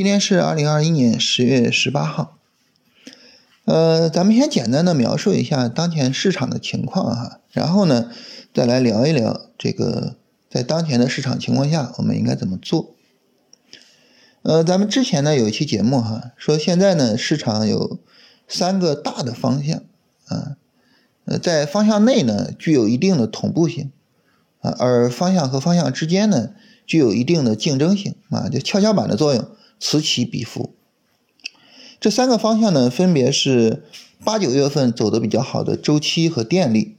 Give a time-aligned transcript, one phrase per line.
[0.00, 2.38] 今天是二零二一年十月十八号。
[3.66, 8.10] 呃，咱们先简单的描述一下当前市场的情况哈，然后呢，
[8.54, 10.16] 再来聊一聊这个
[10.48, 12.94] 在当前的市场情况下，我们应该怎么做。
[14.40, 17.98] 呃，咱们之前呢有一期节目哈，说现在呢市场有
[18.48, 19.82] 三个大的方向
[20.28, 20.56] 啊，
[21.26, 23.92] 呃，在方向内呢具有一定的同步性
[24.62, 26.52] 啊，而方向和方向之间呢。
[26.86, 29.46] 具有一定的竞争性啊，就跷跷板的作用，
[29.80, 30.74] 此起彼伏。
[31.98, 33.82] 这三个方向呢，分别是
[34.24, 36.96] 八九月份走的比较好的周期和电力，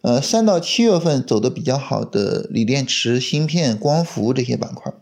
[0.00, 4.92] 呃，三到七月份走的比较好的锂电池、芯片、光伏这些板块，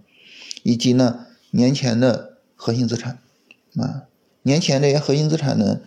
[0.62, 3.18] 以及呢年前的核心资产
[3.76, 4.04] 啊，
[4.42, 5.80] 年前这些核心资产呢，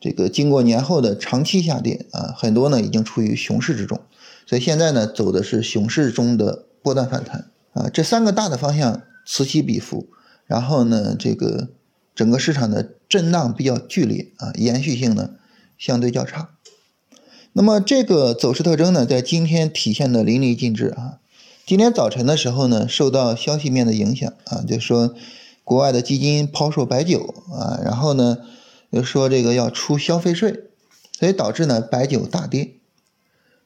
[0.00, 4.00] 这个经过年后的长期下跌啊，很多呢已经处于熊市之中，
[4.46, 7.50] 所以现在呢走的是熊市中的波段反弹。
[7.72, 10.08] 啊，这三个大的方向此起彼伏，
[10.50, 11.68] 然后呢，这个
[12.12, 15.30] 整个市场的震荡比较剧烈啊，延续性呢
[15.78, 16.50] 相对较差。
[17.52, 21.20] 那么这个走势特征呢，在今天体现的淋漓尽致啊。
[21.64, 25.14] 今天早晨的时候呢，受到消息面的影响啊，就说
[25.62, 28.38] 国外的基金抛售白酒啊，然后呢
[28.90, 30.64] 又说这个要出消费税，
[31.16, 32.72] 所以导致呢白酒大跌。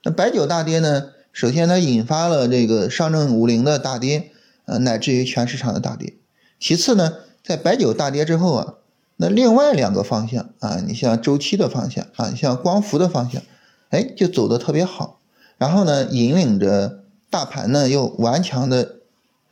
[0.03, 1.13] 那白酒大跌呢？
[1.33, 4.31] 首先，它引发了这个上证五零的大跌，
[4.67, 6.13] 呃，乃至于全市场的大跌。
[6.59, 8.75] 其次呢，在白酒大跌之后啊，
[9.17, 13.43] 那另外两个方向啊，你像周期的方向啊，你像光伏的方向，
[13.91, 15.21] 哎，就走的特别好。
[15.59, 18.97] 然后呢，引领着大盘呢又顽强的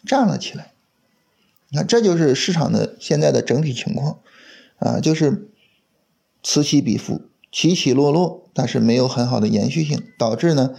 [0.07, 0.73] 站了起来。
[1.69, 4.19] 你看，这就是市场的现在的整体情况
[4.79, 5.49] 啊，就是
[6.43, 10.75] 此起彼伏，起起落落，但是没有很好的延续性，导致呢。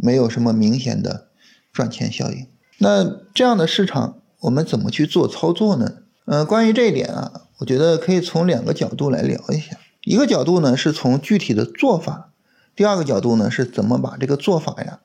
[0.00, 1.26] 没有什么明显的
[1.72, 2.46] 赚钱效应。
[2.78, 6.02] 那这样的市场，我们怎么去做操作呢？
[6.24, 9.78] 呃，关于这一点啊，我觉得可以从两个角度来聊一下。
[10.04, 12.30] 一个角度呢，是从具体的做法；
[12.76, 15.00] 第二个角度呢，是怎么把这个做法呀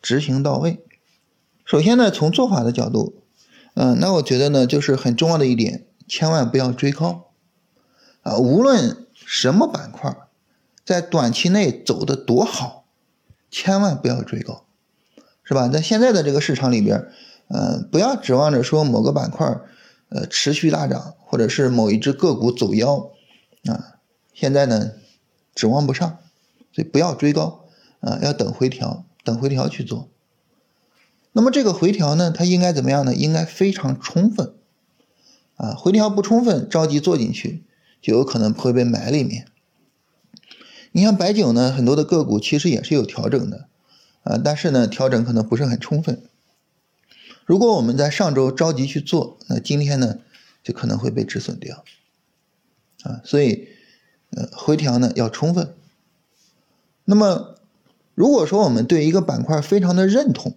[0.00, 0.82] 执行到位。
[1.64, 3.22] 首先呢，从做法的角度，
[3.74, 7.30] 嗯，那我觉得呢，就是很重要的一点，千万不要追高
[8.22, 8.36] 啊！
[8.38, 10.16] 无论什么板块，
[10.84, 12.76] 在短期内走的多好。
[13.50, 14.66] 千万不要追高，
[15.48, 15.66] 是吧？
[15.68, 17.06] 在现在的这个市场里边，
[17.48, 19.46] 嗯，不要指望着说某个板块，
[20.10, 23.08] 呃，持续大涨，或者是某一只个股走妖，
[23.64, 23.96] 啊，
[24.34, 24.92] 现在呢，
[25.54, 26.18] 指望不上，
[26.70, 27.64] 所以不要追高，
[28.00, 30.10] 啊，要等回调，等回调去做。
[31.32, 33.14] 那么这个回调呢，它应该怎么样呢？
[33.14, 34.52] 应该非常充分，
[35.56, 37.64] 啊，回调不充分，着急做进去，
[38.02, 39.46] 就有可能会被埋里面。
[40.92, 43.66] 你像白酒呢，很多的个股其实也是有调整的，
[44.28, 46.20] 啊，但是呢，调整可能不是很充分。
[47.46, 50.18] 如果我们在上周着急去做，那今天呢，
[50.62, 51.82] 就可能会被止损掉，
[53.04, 53.68] 啊，所以，
[54.32, 55.72] 呃，回调呢要充分。
[57.06, 57.54] 那么，
[58.14, 60.54] 如果说我们对一个板块非常的认同，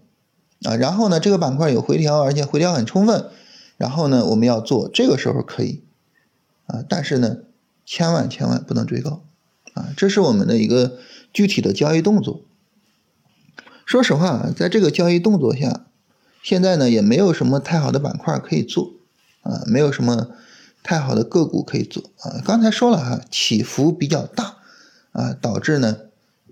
[0.63, 3.29] 啊，然后呢，这个板块有回调，而且回调很充分，
[3.77, 5.81] 然后呢，我们要做，这个时候可以，
[6.65, 7.37] 啊，但是呢，
[7.85, 9.23] 千万千万不能追高。
[9.75, 10.97] 啊，这是我们的一个
[11.31, 12.41] 具体的交易动作。
[13.91, 15.85] 说实话，在这个交易动作下，
[16.41, 18.93] 现在呢也没有什么太好的板块可以做，
[19.41, 20.29] 啊，没有什么
[20.81, 22.39] 太好的个股可以做啊。
[22.45, 24.59] 刚才说了哈，起伏比较大，
[25.11, 25.97] 啊，导致呢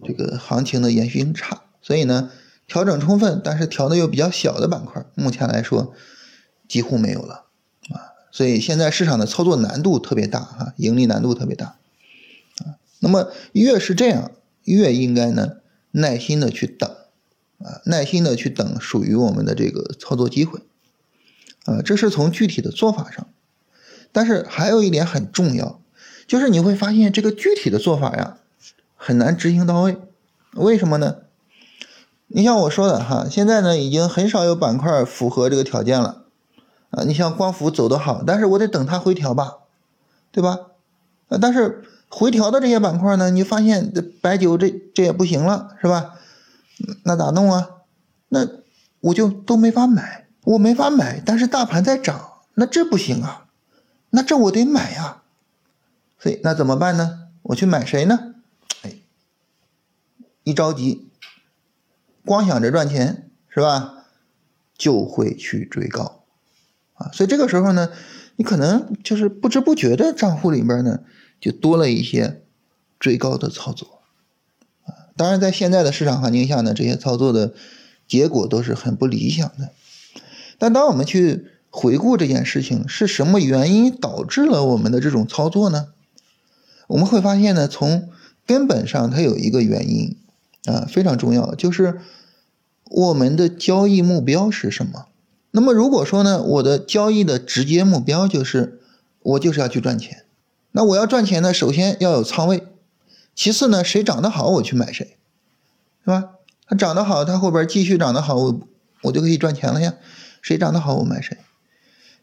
[0.04, 2.30] 这个行情的延续性差，所以呢
[2.68, 5.94] 调整充分，但是调的又比较小的板块，目前来说
[6.68, 7.46] 几乎没有了，
[7.94, 11.78] 啊，所以现在市场的操作难度特别大哈，盈利难度特别大
[12.66, 12.76] 啊。
[13.00, 14.30] 那么越是这样，
[14.66, 15.54] 越应该呢
[15.92, 16.94] 耐心的去等，
[17.60, 20.62] 啊，耐心的去等属于我们的这个操作机会，
[21.66, 23.28] 啊，这是从具体的做法上。
[24.12, 25.80] 但是还有一点很重要，
[26.26, 28.38] 就是你会发现这个具体的做法呀
[28.96, 29.98] 很难执行到位。
[30.54, 31.18] 为什么呢？
[32.28, 36.24] 你像我说的哈，现在呢已经很少有板块符合这个条件了，
[36.90, 39.58] 啊，你像光伏走得好，但是我得等它回调吧，
[40.32, 40.60] 对吧？
[41.28, 41.84] 啊，但是。
[42.12, 46.16] 回调的这些板块呢，你发现这白酒这这也不行了，是吧？
[47.04, 47.70] 那咋弄啊？
[48.30, 48.48] 那
[49.02, 53.48] 我就都没法买，我没法买，但是大盘在涨，那这不行啊，
[54.12, 55.24] 那这我得买呀。
[56.20, 57.28] 所以那怎么办呢？
[57.44, 58.36] 我去买谁呢？
[58.84, 58.96] 哎，
[60.44, 61.10] 一着急，
[62.26, 64.06] 光想着赚钱是吧？
[64.78, 66.24] 就会去追高
[66.96, 67.10] 啊。
[67.14, 67.90] 所以这个时候呢，
[68.36, 71.00] 你可能就是不知不觉的账户里边呢。
[71.42, 72.44] 就多了一些
[73.00, 73.99] 追高的操作，
[75.20, 77.52] 当然在现在的市场环境下呢，这些操作的
[78.08, 79.72] 结果都是很不理想的。
[80.58, 85.88] 但当我们去回顾这件事情是什么原因导致了我们的这种操作呢？
[86.88, 88.08] 我们会发现呢，从
[88.48, 90.16] 根本上它有一个原因
[90.64, 92.00] 啊，非常重要，就是
[92.86, 95.08] 我们的交易目标是什么？
[95.52, 98.80] 那么如果说呢，我的交易的直接目标就是
[99.22, 100.24] 我就是要去赚钱，
[100.72, 102.64] 那我要赚钱呢，首先要有仓位，
[103.40, 105.16] 其次呢，谁涨得好我去买谁，
[106.04, 106.32] 是吧？
[106.68, 108.68] 它涨得好，它后边继续涨得好，我
[109.04, 109.94] 我就可以赚钱了呀。
[110.42, 111.38] 谁涨得好我买谁，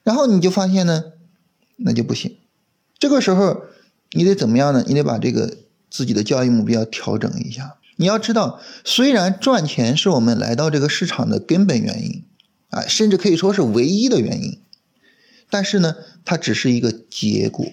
[0.03, 1.05] 然后你就发现呢，
[1.77, 2.37] 那就不行。
[2.99, 3.63] 这个时候
[4.11, 4.85] 你得怎么样呢？
[4.87, 5.57] 你得把这个
[5.89, 7.79] 自己的交易目标调整一下。
[7.97, 12.25] 你要知道，虽然赚钱是我们来到这个市场的根本原因。
[12.69, 14.61] 啊，甚至可以说是唯一的原因，
[15.49, 15.97] 但是呢，
[16.27, 17.65] 它只是一个结果，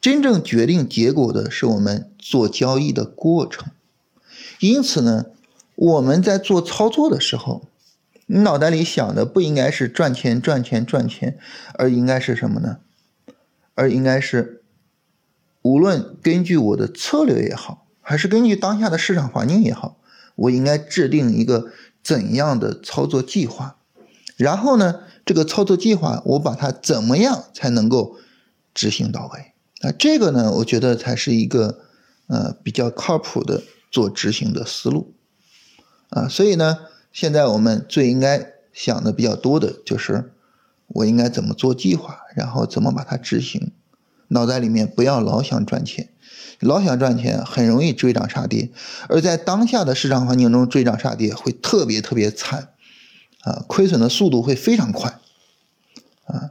[0.00, 3.68] 真正决定结果的是我们做交易的过程。
[4.60, 5.26] 因此呢，
[5.74, 7.64] 我们在做操作的时候，
[8.26, 11.38] 你脑袋里想的不应该是赚钱、赚钱、赚钱，
[11.74, 12.78] 而应该是什么呢？
[13.74, 14.62] 而应该是，
[15.62, 19.96] 无论根据我的策略也好，还是根据当下的市场环境也好，
[20.34, 21.70] 我应该制定一个
[22.02, 23.76] 怎样的操作计划。
[24.36, 28.16] 然后呢，这个操作计划我把它怎么样才能够
[28.74, 29.52] 执行到位？
[29.80, 31.80] 啊，这个呢，我觉得才是一个
[32.26, 35.14] 呃比较靠谱的做执行的思路
[36.10, 36.28] 啊。
[36.28, 36.78] 所以呢，
[37.12, 40.32] 现在我们最应该想的比较多的就是
[40.88, 43.72] 我应该怎么做计划，然后怎么把它执行。
[44.28, 46.10] 脑袋里面不要老想赚钱，
[46.60, 48.70] 老想赚钱很容易追涨杀跌，
[49.08, 52.70] 而在当下的市场环境中追涨杀跌会特别特别惨。
[53.42, 55.20] 啊，亏损的速度会非常快，
[56.26, 56.50] 啊，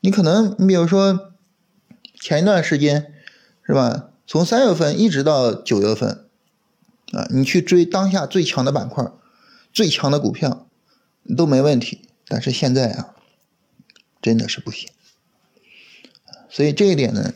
[0.00, 1.32] 你可能你比如说
[2.20, 3.12] 前一段时间
[3.62, 6.26] 是吧，从三月份一直到九月份，
[7.12, 9.04] 啊，你去追当下最强的板块、
[9.72, 10.66] 最强的股票
[11.36, 13.14] 都没问题，但是现在啊，
[14.20, 14.88] 真的是不行，
[16.48, 17.32] 所以这一点呢，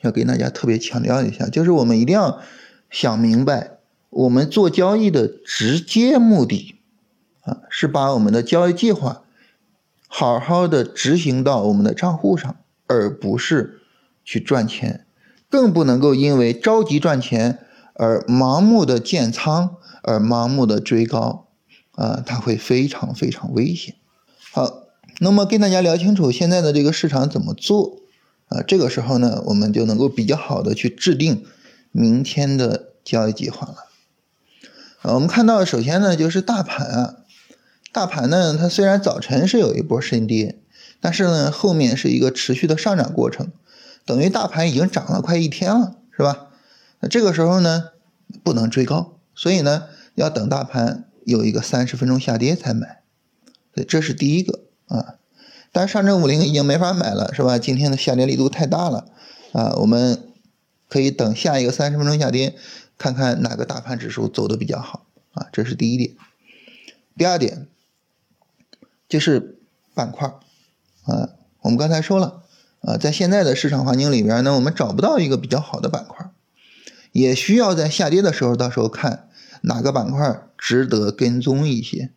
[0.00, 2.40] 要给大家特别强调一下，就是我们一定要
[2.90, 3.78] 想明白，
[4.10, 6.74] 我们做交易的直接目的。
[7.42, 9.22] 啊是把我们的交易计划
[10.06, 12.56] 好好的执行到我们的账户上，
[12.86, 13.77] 而不是
[14.28, 15.06] 去赚钱，
[15.48, 17.60] 更不能够因为着急赚钱
[17.94, 21.48] 而盲目的建仓，而盲目的追高，
[21.92, 23.94] 啊，它会非常非常危险。
[24.52, 24.82] 好，
[25.20, 28.02] 那么跟大家聊清楚现在的这个市场怎么做
[28.48, 28.60] 啊？
[28.60, 31.46] 这个时候呢，我们就能够比较好的去制定
[31.90, 33.76] 明天的交易计划了。
[35.00, 37.14] 啊，我们看到首先呢，就是大盘啊。
[37.90, 40.58] 大盘呢，它虽然早晨是有一波深跌，
[41.00, 43.50] 但是呢，后面是一个持续的上涨过程，
[44.08, 46.48] 等于大盘已经涨了快一天了，是吧？
[47.00, 47.90] 那这个时候呢，
[48.42, 49.84] 不能追高，所以呢，
[50.14, 53.02] 要等大盘有一个三十分钟下跌才买，
[53.74, 55.16] 所以这是第一个啊。
[55.72, 57.58] 但上证五零已经没法买了，是吧？
[57.58, 59.10] 今天的下跌力度太大了
[59.52, 60.32] 啊，我们
[60.88, 62.56] 可以等下一个三十分钟下跌，
[62.96, 65.04] 看看哪个大盘指数走的比较好
[65.34, 66.16] 啊，这是第一点。
[67.16, 67.68] 第二点。
[69.08, 69.58] 就是
[69.94, 70.28] 板块
[71.04, 71.30] 啊，
[71.62, 72.42] 我们刚才说了
[72.88, 76.30] 啊，在现在的市场环境里边呢，我们找不到一个比较好的板块，
[77.12, 79.28] 也需要在下跌的时候，到时候看
[79.60, 82.12] 哪个板块值得跟踪一些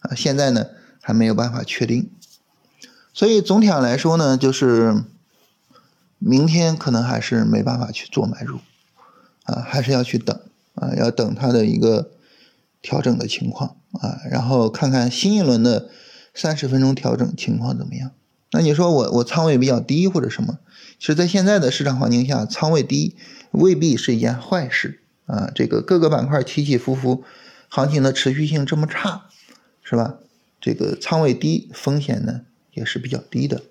[0.00, 0.14] 啊。
[0.14, 0.68] 现在呢
[1.02, 2.08] 还没有办法确定，
[3.12, 5.04] 所以总体上来说呢，就是
[6.18, 8.60] 明天可能还是没办法去做买入
[9.42, 10.40] 啊，还是要去等
[10.76, 12.12] 啊，要等它的一个
[12.80, 15.90] 调整的情况啊，然后看看新一轮的。
[16.38, 18.10] 三十分钟调整情况怎么样？
[18.52, 20.58] 那你说我我仓位比较低或者什么？
[20.98, 23.16] 其实，在现在的市场环境下，仓位低
[23.50, 25.50] 未必是一件坏事啊。
[25.54, 27.24] 这个各个板块起起伏伏，
[27.68, 29.26] 行情的持续性这么差，
[29.82, 30.14] 是吧？
[30.60, 33.62] 这个仓位低，风险呢也是比较低的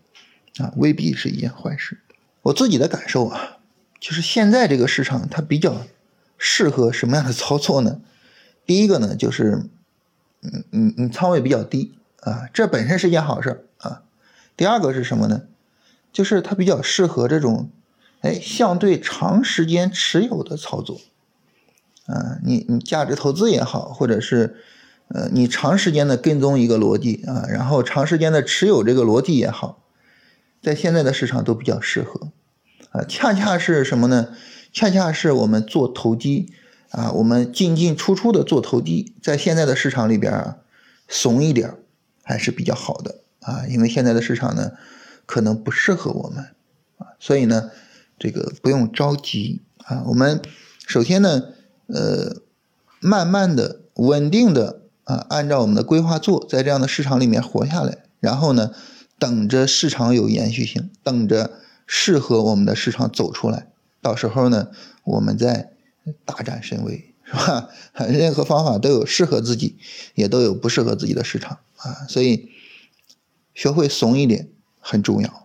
[0.58, 2.00] 啊，未必是一件坏事。
[2.44, 3.58] 我自己的感受啊，
[4.00, 5.88] 就是现在这个市场它比较
[6.38, 8.01] 适合什么样的操作呢？
[8.65, 9.63] 第一个呢，就是
[10.41, 11.94] 嗯嗯你仓位比较低。
[12.22, 13.63] 啊，这本身是件好事儿。
[14.58, 15.44] 第二个是什么呢？
[16.14, 17.70] 就是它比较适合这种，
[18.22, 21.00] 哎，相对长时间持有的操作。
[22.06, 24.56] 啊，你你价值投资也好，或者是
[25.10, 29.84] 呃你长时间的跟踪一个逻辑啊，然后长时间的持有这个逻辑也好，
[30.62, 32.32] 在现在的市场都比较适合。
[32.92, 34.30] 啊，恰恰是什么呢？
[34.72, 36.54] 恰恰是我们做投机
[36.92, 40.58] 啊，我们进进出出的做投机，在现在的市场里边啊，
[41.08, 41.76] 怂一点。
[42.28, 44.72] 还是比较好的啊，因为现在的市场呢，
[45.25, 46.44] 可能不适合我们
[46.98, 47.70] 啊，所以呢，
[48.18, 50.04] 这个不用着急啊。
[50.08, 50.42] 我们
[50.88, 51.44] 首先呢，
[51.88, 52.42] 呃，
[53.00, 58.72] 慢慢的、稳定的啊，按照我们的规划做，在这样的市场里面活下来，然后呢，
[59.20, 61.52] 等着市场有延续性，等着
[61.86, 63.68] 适合我们的市场走出来，
[64.02, 64.70] 到时候呢，
[65.04, 65.72] 我们再
[66.25, 67.70] 大展神威， 是吧？
[68.10, 69.78] 任何方法都有适合自己，
[70.16, 72.50] 也都有不适合自己的市场啊，所以
[73.56, 75.45] 学会怂一点很重要。